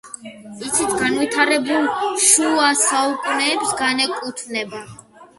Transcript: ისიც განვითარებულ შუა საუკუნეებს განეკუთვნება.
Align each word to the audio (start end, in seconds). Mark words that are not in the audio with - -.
ისიც 0.67 0.93
განვითარებულ 0.99 1.89
შუა 2.27 2.69
საუკუნეებს 2.83 3.75
განეკუთვნება. 3.83 4.81